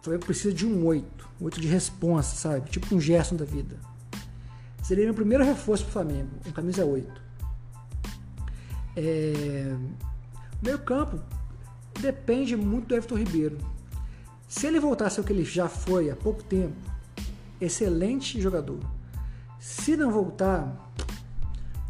O 0.00 0.04
Flamengo 0.04 0.26
precisa 0.26 0.54
de 0.54 0.66
um 0.66 0.84
8, 0.86 1.28
um 1.40 1.44
8 1.46 1.60
de 1.60 1.68
responsa, 1.68 2.36
sabe? 2.36 2.70
Tipo 2.70 2.94
um 2.94 3.00
Gerson 3.00 3.36
da 3.36 3.44
vida. 3.44 3.76
Seria 4.88 5.04
meu 5.04 5.12
primeiro 5.12 5.44
reforço 5.44 5.84
pro 5.84 5.92
Flamengo, 5.92 6.30
um 6.46 6.50
camisa 6.50 6.82
8. 6.82 7.22
É... 8.96 9.76
Meio 10.62 10.78
campo 10.78 11.20
depende 12.00 12.56
muito 12.56 12.86
do 12.86 12.94
Everton 12.94 13.16
Ribeiro. 13.16 13.58
Se 14.48 14.66
ele 14.66 14.80
voltasse 14.80 15.20
ao 15.20 15.26
que 15.26 15.30
ele 15.34 15.44
já 15.44 15.68
foi 15.68 16.08
há 16.08 16.16
pouco 16.16 16.42
tempo, 16.42 16.74
excelente 17.60 18.40
jogador. 18.40 18.80
Se 19.60 19.94
não 19.94 20.10
voltar, 20.10 20.90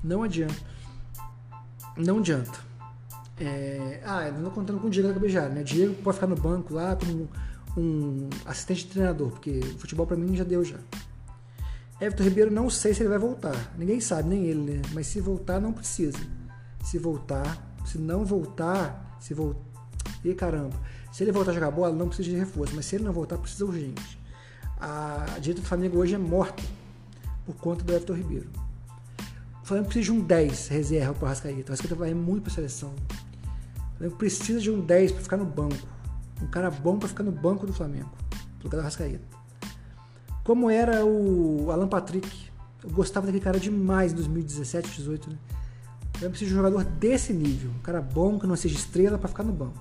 não 0.03 0.25
adianta. 0.25 0.57
Não 1.97 2.19
adianta. 2.19 2.59
É... 3.39 4.03
Ah, 4.05 4.29
não 4.33 4.51
contando 4.51 4.81
com 4.81 4.89
o 4.89 4.91
Diego 4.91 5.13
Gabejar, 5.13 5.49
né? 5.49 5.63
Diego 5.63 5.95
pode 6.03 6.17
ficar 6.17 6.27
no 6.27 6.35
banco 6.35 6.75
lá 6.75 6.97
como 6.97 7.29
um 7.77 8.29
assistente 8.45 8.89
treinador, 8.89 9.31
porque 9.31 9.61
futebol 9.79 10.05
para 10.05 10.17
mim 10.17 10.35
já 10.35 10.43
deu 10.43 10.65
já. 10.65 10.79
Everton 12.01 12.23
Ribeiro 12.23 12.51
não 12.51 12.71
sei 12.71 12.95
se 12.95 13.03
ele 13.03 13.09
vai 13.09 13.19
voltar. 13.19 13.75
Ninguém 13.77 14.01
sabe, 14.01 14.29
nem 14.29 14.45
ele, 14.45 14.77
né? 14.77 14.83
Mas 14.93 15.09
se 15.09 15.21
voltar, 15.21 15.61
não 15.61 15.73
precisa. 15.73 16.19
Se 16.85 16.97
voltar, 16.99 17.77
se 17.85 17.99
não 17.99 18.25
voltar, 18.25 19.17
se 19.21 19.35
voltar. 19.35 19.61
E 20.25 20.33
caramba, 20.35 20.77
se 21.13 21.25
ele 21.25 21.33
voltar 21.33 21.51
a 21.51 21.55
jogar 21.55 21.71
bola, 21.71 21.95
não 21.95 22.07
precisa 22.07 22.31
de 22.31 22.37
reforço, 22.37 22.75
mas 22.75 22.87
se 22.87 22.97
ele 22.97 23.05
não 23.05 23.13
voltar, 23.13 23.37
precisa 23.39 23.65
urgente. 23.65 24.19
A 24.81 25.25
direita 25.41 25.61
do 25.61 25.67
Flamengo 25.67 25.99
hoje 25.99 26.15
é 26.15 26.19
morta 26.19 26.63
por 27.45 27.57
conta 27.57 27.83
do 27.83 27.93
Everton 27.93 28.15
Ribeiro. 28.15 28.49
O 29.63 29.67
Flamengo 29.67 29.89
precisa 29.89 30.13
de 30.13 30.13
um 30.13 30.21
10 30.21 30.69
reserva 30.69 31.15
para 31.15 31.25
o 31.25 31.29
Rascaeta. 31.29 31.69
O 31.69 31.71
Rascaeta 31.71 31.95
vai 31.95 32.15
muito 32.15 32.45
para 32.45 32.53
a 32.53 32.55
seleção. 32.55 32.91
O 32.91 33.99
Flamengo 33.99 34.17
precisa 34.17 34.61
de 34.61 34.71
um 34.71 34.81
10 34.81 35.13
para 35.13 35.23
ficar 35.23 35.37
no 35.37 35.45
banco. 35.45 35.89
Um 36.41 36.47
cara 36.47 36.71
bom 36.71 36.99
para 36.99 37.09
ficar 37.09 37.25
no 37.25 37.33
banco 37.33 37.67
do 37.67 37.73
Flamengo, 37.73 38.11
no 38.59 38.65
lugar 38.65 38.79
do 38.79 38.85
Rascaeta. 38.85 39.38
Como 40.49 40.71
era 40.71 41.05
o 41.05 41.71
Alan 41.71 41.87
Patrick. 41.87 42.27
Eu 42.83 42.89
gostava 42.89 43.27
daquele 43.27 43.45
cara 43.45 43.61
demais 43.61 44.13
em 44.13 44.15
2017, 44.15 45.03
2018. 45.03 45.29
Né? 45.29 45.37
Eu 46.23 46.31
preciso 46.31 46.49
de 46.49 46.55
um 46.55 46.63
jogador 46.63 46.85
desse 46.85 47.35
nível. 47.35 47.71
Um 47.79 47.83
cara 47.83 48.01
bom, 48.01 48.39
que 48.39 48.47
não 48.47 48.57
seja 48.57 48.75
estrela, 48.75 49.19
para 49.19 49.29
ficar 49.29 49.43
no 49.43 49.53
banco. 49.53 49.79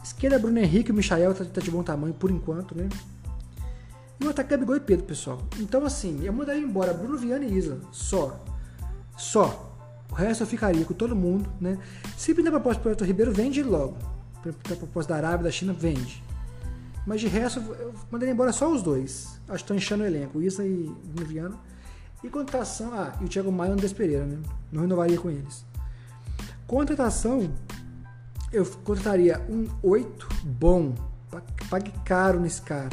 Esquerda, 0.00 0.38
Bruno 0.38 0.60
Henrique 0.60 0.90
e 0.90 0.92
o 0.92 0.94
Michael 0.94 1.34
tá, 1.34 1.44
tá, 1.44 1.60
de 1.60 1.72
bom 1.72 1.82
tamanho 1.82 2.14
por 2.14 2.30
enquanto, 2.30 2.76
né? 2.76 2.88
E 4.20 4.24
o 4.24 4.30
ataque 4.30 4.54
é 4.54 4.56
e 4.56 4.80
Pedro, 4.80 5.06
pessoal. 5.06 5.42
Então, 5.58 5.84
assim, 5.84 6.24
eu 6.24 6.32
mandaria 6.32 6.62
embora 6.62 6.94
Bruno 6.94 7.18
Viana 7.18 7.44
e 7.44 7.52
Isla. 7.52 7.80
Só. 7.90 8.40
Só. 9.16 9.76
O 10.08 10.14
resto 10.14 10.44
eu 10.44 10.46
ficaria 10.46 10.84
com 10.84 10.94
todo 10.94 11.16
mundo, 11.16 11.52
né? 11.60 11.78
Se 12.16 12.32
pintar 12.32 12.52
proposta 12.52 12.80
para 12.80 13.02
o 13.02 13.04
Ribeiro, 13.04 13.32
vende 13.32 13.60
logo 13.60 13.96
a 14.48 14.76
proposta 14.76 15.14
da 15.14 15.18
Arábia, 15.18 15.44
da 15.44 15.50
China, 15.50 15.72
vende. 15.72 16.22
Mas 17.06 17.20
de 17.20 17.26
resto, 17.26 17.60
eu 17.60 17.94
mandei 18.10 18.30
embora 18.30 18.52
só 18.52 18.70
os 18.70 18.82
dois. 18.82 19.40
Acho 19.48 19.48
que 19.48 19.54
estão 19.54 19.76
enchendo 19.76 20.04
o 20.04 20.06
elenco, 20.06 20.40
Isa 20.40 20.64
e 20.64 20.94
Viviano. 21.04 21.58
E 22.22 22.28
contratação, 22.28 22.92
ah, 22.94 23.12
e 23.20 23.24
o 23.24 23.28
Thiago 23.28 23.50
Maia 23.50 23.70
e 23.70 23.72
o 23.72 23.74
Andrés 23.74 23.92
Pereira, 23.92 24.24
né? 24.24 24.38
Não 24.70 24.82
renovaria 24.82 25.18
com 25.18 25.28
eles. 25.28 25.64
Contratação, 26.66 27.52
eu 28.52 28.64
contrataria 28.84 29.44
um 29.48 29.68
8 29.82 30.28
bom. 30.44 30.94
Pague 31.68 31.92
caro 32.04 32.38
nesse 32.38 32.62
cara. 32.62 32.90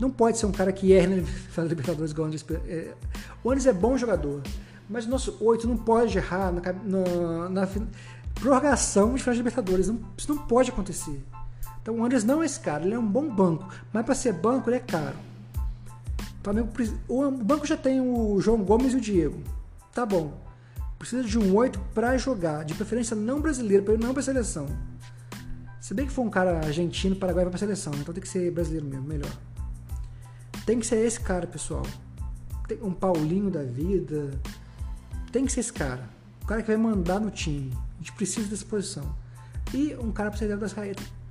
Não 0.00 0.10
pode 0.10 0.38
ser 0.38 0.46
um 0.46 0.52
cara 0.52 0.72
que 0.72 0.92
erra 0.92 1.16
na 1.56 1.64
Libertadores 1.64 2.12
igual 2.12 2.24
o 2.24 2.26
Andrés 2.26 2.42
Pereira. 2.42 2.68
É, 2.68 2.94
o 3.42 3.50
Andrés 3.50 3.66
é 3.66 3.72
bom 3.72 3.96
jogador. 3.98 4.42
Mas 4.88 5.06
o 5.06 5.08
nosso 5.08 5.36
8 5.40 5.66
não 5.66 5.76
pode 5.76 6.16
errar 6.16 6.52
na, 6.52 6.60
na, 6.72 7.48
na 7.48 7.68
prorrogação 8.34 9.14
de 9.14 9.30
Libertadores. 9.30 9.88
Não, 9.88 9.98
isso 10.16 10.32
não 10.32 10.46
pode 10.46 10.70
acontecer. 10.70 11.24
Então 11.84 11.98
o 11.98 12.02
Andres 12.02 12.24
não 12.24 12.42
é 12.42 12.46
esse 12.46 12.58
cara, 12.58 12.82
ele 12.82 12.94
é 12.94 12.98
um 12.98 13.06
bom 13.06 13.28
banco, 13.28 13.68
mas 13.92 14.06
para 14.06 14.14
ser 14.14 14.32
banco 14.32 14.70
ele 14.70 14.76
é 14.76 14.80
caro. 14.80 15.18
O 17.06 17.30
banco 17.30 17.66
já 17.66 17.76
tem 17.76 18.00
o 18.00 18.40
João 18.40 18.64
Gomes 18.64 18.94
e 18.94 18.96
o 18.96 19.00
Diego. 19.02 19.38
Tá 19.92 20.06
bom. 20.06 20.32
Precisa 20.98 21.22
de 21.22 21.38
um 21.38 21.54
8 21.54 21.78
para 21.92 22.16
jogar, 22.16 22.64
de 22.64 22.72
preferência 22.72 23.14
não 23.14 23.38
brasileiro, 23.38 23.84
para 23.84 23.98
não 23.98 24.14
para 24.14 24.22
seleção. 24.22 24.66
Se 25.78 25.92
bem 25.92 26.06
que 26.06 26.12
for 26.12 26.22
um 26.22 26.30
cara 26.30 26.56
argentino, 26.56 27.14
Paraguai 27.16 27.44
vai 27.44 27.50
para 27.50 27.58
seleção, 27.58 27.92
né? 27.92 27.98
então 28.00 28.14
tem 28.14 28.22
que 28.22 28.28
ser 28.30 28.50
brasileiro 28.50 28.86
mesmo, 28.86 29.06
melhor. 29.06 29.30
Tem 30.64 30.80
que 30.80 30.86
ser 30.86 31.04
esse 31.04 31.20
cara, 31.20 31.46
pessoal. 31.46 31.84
Tem 32.66 32.82
um 32.82 32.94
Paulinho 32.94 33.50
da 33.50 33.62
vida. 33.62 34.30
Tem 35.30 35.44
que 35.44 35.52
ser 35.52 35.60
esse 35.60 35.72
cara. 35.72 36.08
O 36.42 36.46
cara 36.46 36.62
que 36.62 36.68
vai 36.68 36.78
mandar 36.78 37.20
no 37.20 37.30
time. 37.30 37.70
A 37.96 37.98
gente 37.98 38.12
precisa 38.12 38.48
dessa 38.48 38.64
posição. 38.64 39.14
E 39.74 39.94
um 39.96 40.10
cara 40.10 40.30
para 40.30 40.38
ser 40.38 40.48
da 40.48 40.56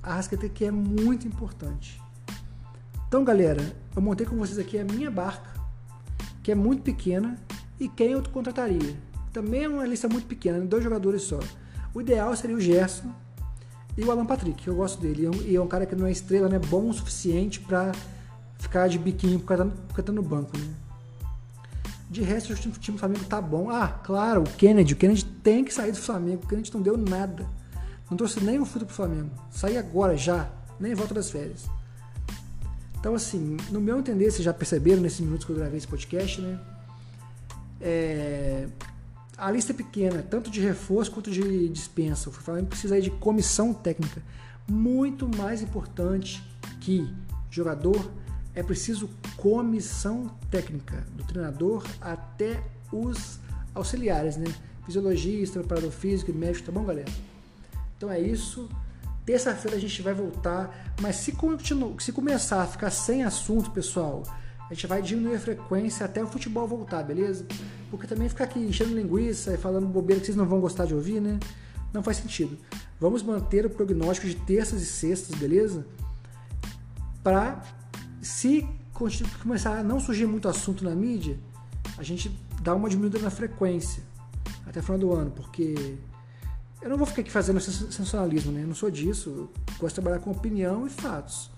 Arrascaeta 0.04 0.48
que 0.48 0.64
é 0.64 0.70
muito 0.70 1.26
importante. 1.26 2.00
Então, 3.08 3.24
galera, 3.24 3.74
eu 3.94 4.02
montei 4.02 4.26
com 4.26 4.36
vocês 4.36 4.58
aqui 4.58 4.78
a 4.78 4.84
minha 4.84 5.10
barca, 5.10 5.48
que 6.42 6.52
é 6.52 6.54
muito 6.54 6.82
pequena, 6.82 7.38
e 7.78 7.88
quem 7.88 8.12
eu 8.12 8.22
contrataria. 8.22 8.96
Também 9.32 9.64
é 9.64 9.68
uma 9.68 9.86
lista 9.86 10.08
muito 10.08 10.26
pequena, 10.26 10.60
dois 10.60 10.82
jogadores 10.82 11.22
só. 11.22 11.40
O 11.92 12.00
ideal 12.00 12.34
seria 12.36 12.56
o 12.56 12.60
Gerson 12.60 13.10
e 13.96 14.02
o 14.04 14.10
Alan 14.10 14.26
Patrick, 14.26 14.62
que 14.62 14.68
eu 14.68 14.74
gosto 14.74 15.00
dele. 15.00 15.28
E 15.46 15.56
é 15.56 15.60
um 15.60 15.66
cara 15.66 15.86
que 15.86 15.94
não 15.94 16.06
é 16.06 16.10
estrela, 16.10 16.48
não 16.48 16.56
é 16.56 16.60
bom 16.60 16.88
o 16.88 16.92
suficiente 16.92 17.60
para 17.60 17.92
ficar 18.58 18.88
de 18.88 18.98
biquinho 18.98 19.40
porque 19.40 20.02
tá 20.02 20.12
no 20.12 20.22
banco, 20.22 20.56
né? 20.58 20.66
De 22.10 22.22
resto, 22.22 22.52
o 22.52 22.56
time 22.56 22.74
do 22.74 22.98
Flamengo 22.98 23.24
tá 23.24 23.40
bom. 23.40 23.70
Ah, 23.70 23.88
claro, 23.88 24.42
o 24.42 24.44
Kennedy. 24.44 24.94
O 24.94 24.96
Kennedy 24.96 25.24
tem 25.24 25.64
que 25.64 25.72
sair 25.72 25.90
do 25.90 25.98
Flamengo. 25.98 26.44
O 26.44 26.48
Kennedy 26.48 26.72
não 26.72 26.82
deu 26.82 26.96
nada. 26.96 27.46
Não 28.10 28.16
trouxe 28.16 28.42
nem 28.42 28.60
um 28.60 28.66
fruto 28.66 28.86
pro 28.86 28.94
Flamengo. 28.94 29.30
Sai 29.50 29.76
agora, 29.76 30.16
já. 30.16 30.50
Nem 30.78 30.94
volta 30.94 31.14
das 31.14 31.30
férias. 31.30 31.68
Então, 32.98 33.14
assim, 33.14 33.56
no 33.70 33.80
meu 33.80 33.98
entender, 33.98 34.30
vocês 34.30 34.42
já 34.42 34.52
perceberam 34.52 35.02
nesses 35.02 35.20
minutos 35.20 35.44
que 35.44 35.52
eu 35.52 35.56
gravei 35.56 35.78
esse 35.78 35.86
podcast, 35.86 36.40
né? 36.40 36.58
É... 37.80 38.66
A 39.36 39.50
lista 39.50 39.72
é 39.72 39.74
pequena, 39.74 40.22
tanto 40.22 40.50
de 40.50 40.60
reforço 40.60 41.10
quanto 41.10 41.30
de 41.30 41.68
dispensa. 41.68 42.30
O 42.30 42.32
Flamengo 42.32 42.68
precisa 42.68 42.94
aí 42.94 43.02
de 43.02 43.10
comissão 43.10 43.74
técnica. 43.74 44.22
Muito 44.68 45.28
mais 45.36 45.60
importante 45.60 46.42
que 46.80 47.12
jogador 47.50 48.10
é 48.54 48.62
preciso 48.62 49.10
comissão 49.36 50.30
técnica, 50.50 51.04
do 51.14 51.24
treinador 51.24 51.84
até 52.00 52.62
os 52.92 53.38
auxiliares, 53.74 54.36
né? 54.36 54.46
Fisiologista, 54.86 55.58
preparador 55.58 55.90
físico, 55.90 56.32
médico, 56.32 56.66
tá 56.66 56.72
bom, 56.72 56.84
galera? 56.84 57.10
Então 58.04 58.12
é 58.12 58.20
isso. 58.20 58.68
Terça-feira 59.24 59.78
a 59.78 59.80
gente 59.80 60.02
vai 60.02 60.12
voltar, 60.12 60.94
mas 61.00 61.16
se, 61.16 61.34
se 62.00 62.12
começar 62.12 62.62
a 62.62 62.66
ficar 62.66 62.90
sem 62.90 63.24
assunto, 63.24 63.70
pessoal, 63.70 64.22
a 64.68 64.74
gente 64.74 64.86
vai 64.86 65.00
diminuir 65.00 65.36
a 65.36 65.40
frequência 65.40 66.04
até 66.04 66.22
o 66.22 66.26
futebol 66.26 66.68
voltar, 66.68 67.02
beleza? 67.02 67.46
Porque 67.90 68.06
também 68.06 68.28
ficar 68.28 68.44
aqui 68.44 68.58
enchendo 68.58 68.94
linguiça 68.94 69.54
e 69.54 69.56
falando 69.56 69.86
bobeira 69.86 70.20
que 70.20 70.26
vocês 70.26 70.36
não 70.36 70.44
vão 70.44 70.60
gostar 70.60 70.84
de 70.84 70.92
ouvir, 70.92 71.18
né? 71.18 71.40
Não 71.94 72.02
faz 72.02 72.18
sentido. 72.18 72.58
Vamos 73.00 73.22
manter 73.22 73.64
o 73.64 73.70
prognóstico 73.70 74.26
de 74.26 74.36
terças 74.36 74.82
e 74.82 74.86
sextas, 74.86 75.34
beleza? 75.38 75.86
Para 77.22 77.62
se 78.20 78.68
começar 79.40 79.78
a 79.78 79.82
não 79.82 79.98
surgir 79.98 80.26
muito 80.26 80.46
assunto 80.46 80.84
na 80.84 80.94
mídia, 80.94 81.38
a 81.96 82.02
gente 82.02 82.38
dá 82.60 82.74
uma 82.74 82.90
diminuída 82.90 83.18
na 83.18 83.30
frequência 83.30 84.02
até 84.66 84.80
o 84.80 84.82
final 84.82 84.98
do 84.98 85.14
ano, 85.14 85.30
porque 85.30 85.96
eu 86.84 86.90
não 86.90 86.98
vou 86.98 87.06
ficar 87.06 87.22
aqui 87.22 87.30
fazendo 87.30 87.58
sensacionalismo, 87.60 88.52
né? 88.52 88.62
Eu 88.62 88.66
não 88.66 88.74
sou 88.74 88.90
disso. 88.90 89.30
Eu 89.30 89.50
gosto 89.78 89.88
de 89.88 89.94
trabalhar 89.94 90.18
com 90.20 90.30
opinião 90.30 90.86
e 90.86 90.90
fatos. 90.90 91.50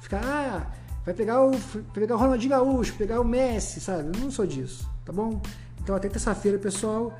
Ficar, 0.00 0.22
ah, 0.24 0.72
vai 1.04 1.12
pegar 1.12 1.42
o, 1.42 1.50
vai 1.50 1.82
pegar 1.92 2.14
o 2.14 2.18
Ronaldinho 2.18 2.50
Gaúcho, 2.50 2.94
pegar 2.94 3.20
o 3.20 3.24
Messi, 3.24 3.80
sabe? 3.80 4.16
Eu 4.16 4.22
não 4.22 4.30
sou 4.30 4.46
disso, 4.46 4.88
tá 5.04 5.12
bom? 5.12 5.42
Então 5.82 5.96
até 5.96 6.08
terça-feira, 6.08 6.58
pessoal. 6.58 7.18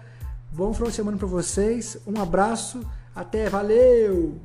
Bom 0.52 0.72
final 0.72 0.88
de 0.88 0.94
semana 0.94 1.16
para 1.16 1.26
vocês. 1.26 1.98
Um 2.06 2.22
abraço. 2.22 2.80
Até, 3.12 3.50
valeu! 3.50 4.40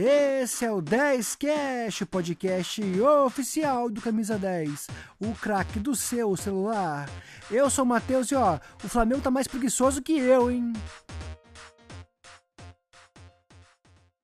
Esse 0.00 0.64
é 0.64 0.70
o 0.70 0.80
10 0.80 1.34
Cash, 1.34 2.02
o 2.02 2.06
podcast 2.06 2.80
oficial 3.26 3.90
do 3.90 4.00
Camisa 4.00 4.38
10, 4.38 4.86
o 5.18 5.34
craque 5.34 5.80
do 5.80 5.96
seu 5.96 6.36
celular. 6.36 7.10
Eu 7.50 7.68
sou 7.68 7.84
o 7.84 7.88
Matheus 7.88 8.30
e 8.30 8.36
ó, 8.36 8.60
o 8.84 8.88
Flamengo 8.88 9.22
tá 9.22 9.28
mais 9.28 9.48
preguiçoso 9.48 10.00
que 10.00 10.16
eu, 10.16 10.52
hein? 10.52 10.72